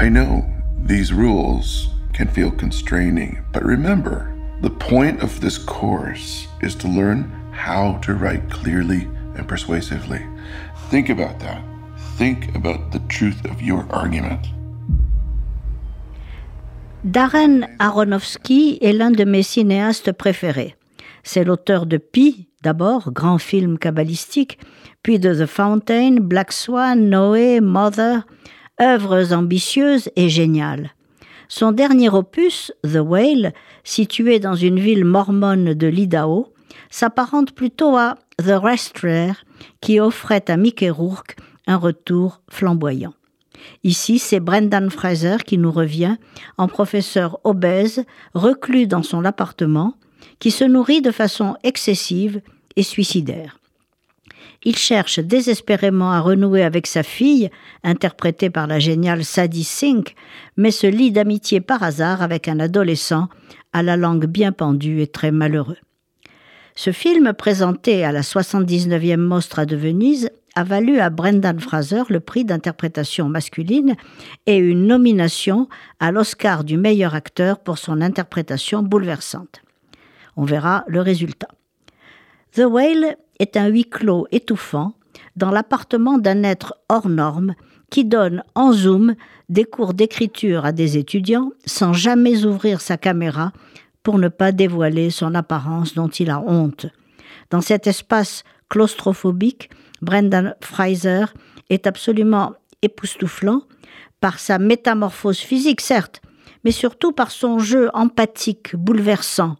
I 0.00 0.08
know 0.08 0.46
these 0.84 1.12
rules 1.12 1.88
can 2.12 2.28
feel 2.28 2.52
constraining, 2.52 3.42
but 3.52 3.64
remember, 3.64 4.32
the 4.60 4.70
point 4.70 5.20
of 5.24 5.40
this 5.40 5.58
course 5.58 6.46
is 6.62 6.76
to 6.76 6.86
learn 6.86 7.28
how 7.50 7.98
to 8.02 8.14
write 8.14 8.48
clearly 8.48 9.08
and 9.34 9.48
persuasively. 9.48 10.24
Think 10.88 11.08
about 11.08 11.40
that. 11.40 11.60
Think 12.16 12.54
about 12.54 12.92
the 12.92 13.00
truth 13.08 13.44
of 13.50 13.60
your 13.60 13.86
argument. 13.90 14.46
Darren 17.04 17.66
Aronofsky 17.80 18.78
est 18.80 18.92
l'un 18.92 19.10
de 19.10 19.24
mes 19.24 19.42
cinéastes 19.42 20.12
préférés. 20.12 20.76
C'est 21.24 21.42
l'auteur 21.42 21.86
de 21.86 21.96
Pi, 21.96 22.48
d'abord, 22.62 23.10
grand 23.12 23.38
film 23.38 23.78
kabbalistique, 23.78 24.60
puis 25.02 25.18
de 25.18 25.34
The 25.34 25.46
Fountain, 25.46 26.20
Black 26.20 26.52
Swan, 26.52 27.10
Noé, 27.10 27.60
Mother, 27.60 28.22
œuvres 28.80 29.32
ambitieuses 29.32 30.10
et 30.16 30.28
géniales. 30.28 30.94
Son 31.48 31.72
dernier 31.72 32.10
opus, 32.10 32.72
The 32.84 33.00
Whale, 33.00 33.54
situé 33.82 34.38
dans 34.38 34.54
une 34.54 34.78
ville 34.78 35.04
mormone 35.04 35.74
de 35.74 35.86
l'Idaho, 35.86 36.52
s'apparente 36.90 37.52
plutôt 37.52 37.96
à 37.96 38.16
The 38.38 38.52
Restrer, 38.62 39.32
qui 39.80 39.98
offrait 39.98 40.44
à 40.48 40.56
Mickey 40.56 40.90
Rourke 40.90 41.36
un 41.66 41.76
retour 41.76 42.40
flamboyant. 42.50 43.14
Ici, 43.84 44.18
c'est 44.18 44.40
Brendan 44.40 44.90
Fraser 44.90 45.38
qui 45.44 45.58
nous 45.58 45.72
revient 45.72 46.16
en 46.56 46.68
professeur 46.68 47.40
obèse, 47.44 48.04
reclus 48.34 48.86
dans 48.86 49.02
son 49.02 49.24
appartement, 49.24 49.94
qui 50.38 50.50
se 50.50 50.64
nourrit 50.64 51.02
de 51.02 51.10
façon 51.10 51.56
excessive 51.62 52.40
et 52.76 52.82
suicidaire. 52.82 53.57
Il 54.64 54.76
cherche 54.76 55.20
désespérément 55.20 56.10
à 56.10 56.20
renouer 56.20 56.64
avec 56.64 56.86
sa 56.86 57.02
fille, 57.02 57.50
interprétée 57.84 58.50
par 58.50 58.66
la 58.66 58.78
géniale 58.78 59.24
Sadie 59.24 59.64
Sink, 59.64 60.14
mais 60.56 60.72
se 60.72 60.86
lie 60.86 61.12
d'amitié 61.12 61.60
par 61.60 61.82
hasard 61.82 62.22
avec 62.22 62.48
un 62.48 62.58
adolescent 62.58 63.28
à 63.72 63.82
la 63.82 63.96
langue 63.96 64.26
bien 64.26 64.52
pendue 64.52 65.00
et 65.00 65.06
très 65.06 65.30
malheureux. 65.30 65.76
Ce 66.74 66.92
film, 66.92 67.32
présenté 67.32 68.04
à 68.04 68.12
la 68.12 68.20
79e 68.20 69.16
Mostra 69.16 69.64
de 69.66 69.76
Venise, 69.76 70.30
a 70.54 70.64
valu 70.64 70.98
à 70.98 71.10
Brendan 71.10 71.60
Fraser 71.60 72.02
le 72.08 72.20
prix 72.20 72.44
d'interprétation 72.44 73.28
masculine 73.28 73.94
et 74.46 74.56
une 74.56 74.86
nomination 74.86 75.68
à 76.00 76.10
l'Oscar 76.10 76.64
du 76.64 76.76
meilleur 76.76 77.14
acteur 77.14 77.60
pour 77.60 77.78
son 77.78 78.00
interprétation 78.00 78.82
bouleversante. 78.82 79.62
On 80.36 80.44
verra 80.44 80.84
le 80.88 81.00
résultat. 81.00 81.48
The 82.54 82.64
Whale 82.64 83.16
est 83.38 83.56
un 83.56 83.68
huis 83.68 83.84
clos 83.84 84.26
étouffant 84.32 84.94
dans 85.36 85.50
l'appartement 85.50 86.18
d'un 86.18 86.42
être 86.42 86.74
hors 86.88 87.08
norme 87.08 87.54
qui 87.90 88.04
donne 88.04 88.42
en 88.54 88.72
zoom 88.72 89.14
des 89.48 89.64
cours 89.64 89.94
d'écriture 89.94 90.64
à 90.64 90.72
des 90.72 90.98
étudiants 90.98 91.52
sans 91.64 91.92
jamais 91.92 92.44
ouvrir 92.44 92.80
sa 92.80 92.96
caméra 92.96 93.52
pour 94.02 94.18
ne 94.18 94.28
pas 94.28 94.52
dévoiler 94.52 95.10
son 95.10 95.34
apparence 95.34 95.94
dont 95.94 96.08
il 96.08 96.30
a 96.30 96.40
honte. 96.40 96.86
Dans 97.50 97.60
cet 97.60 97.86
espace 97.86 98.44
claustrophobique, 98.68 99.70
Brendan 100.02 100.54
Fraser 100.60 101.26
est 101.70 101.86
absolument 101.86 102.54
époustouflant 102.82 103.62
par 104.20 104.38
sa 104.38 104.58
métamorphose 104.58 105.38
physique, 105.38 105.80
certes, 105.80 106.20
mais 106.64 106.70
surtout 106.70 107.12
par 107.12 107.30
son 107.30 107.58
jeu 107.58 107.90
empathique, 107.94 108.76
bouleversant. 108.76 109.56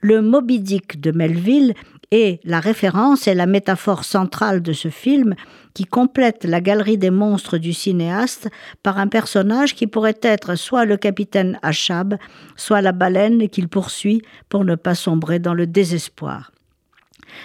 Le 0.00 0.20
Moby 0.20 0.60
Dick 0.60 1.00
de 1.00 1.10
Melville 1.10 1.74
est 2.10 2.40
la 2.44 2.60
référence 2.60 3.28
et 3.28 3.34
la 3.34 3.46
métaphore 3.46 4.04
centrale 4.04 4.62
de 4.62 4.72
ce 4.72 4.88
film 4.88 5.34
qui 5.74 5.84
complète 5.84 6.44
la 6.44 6.60
galerie 6.60 6.98
des 6.98 7.10
monstres 7.10 7.58
du 7.58 7.72
cinéaste 7.72 8.48
par 8.82 8.98
un 8.98 9.08
personnage 9.08 9.74
qui 9.74 9.86
pourrait 9.86 10.18
être 10.22 10.54
soit 10.54 10.84
le 10.84 10.96
capitaine 10.96 11.58
Achab, 11.62 12.16
soit 12.56 12.80
la 12.80 12.92
baleine 12.92 13.48
qu'il 13.48 13.68
poursuit 13.68 14.22
pour 14.48 14.64
ne 14.64 14.74
pas 14.74 14.94
sombrer 14.94 15.38
dans 15.38 15.54
le 15.54 15.66
désespoir. 15.66 16.50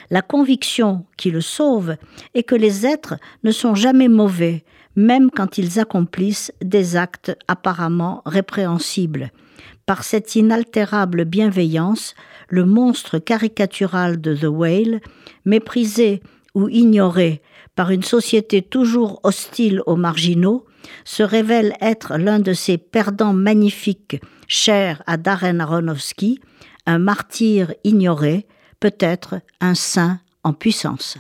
La 0.10 0.22
conviction 0.22 1.06
qui 1.18 1.32
le 1.32 1.42
sauve 1.42 1.96
est 2.34 2.44
que 2.44 2.56
les 2.56 2.86
êtres 2.86 3.16
ne 3.44 3.52
sont 3.52 3.76
jamais 3.76 4.08
mauvais, 4.08 4.64
même 4.96 5.32
quand 5.32 5.58
ils 5.58 5.80
accomplissent 5.80 6.52
des 6.62 6.96
actes 6.96 7.38
apparemment 7.48 8.22
répréhensibles. 8.26 9.32
Par 9.86 10.04
cette 10.04 10.36
inaltérable 10.36 11.26
bienveillance, 11.26 12.16
le 12.50 12.66
monstre 12.66 13.18
caricatural 13.18 14.22
de 14.22 14.36
The 14.36 14.46
Whale, 14.46 15.02
méprisé 15.46 16.22
ou 16.54 16.70
ignoré 16.70 17.42
par 17.76 17.92
une 17.92 18.04
société 18.04 18.62
toujours 18.62 19.20
hostile 19.24 19.82
aux 19.86 19.96
marginaux, 19.96 20.66
se 21.06 21.24
révèle 21.24 21.74
être 21.80 22.18
l'un 22.18 22.40
de 22.40 22.54
ces 22.54 22.78
perdants 22.78 23.34
magnifiques 23.34 24.22
chers 24.48 25.02
à 25.08 25.18
Darren 25.18 25.60
Aronofsky, 25.60 26.40
un 26.86 27.00
martyr 27.00 27.74
ignoré, 27.84 28.48
peut-être 28.82 29.40
un 29.62 29.76
saint 29.76 30.20
en 30.44 30.52
puissance. 30.52 31.18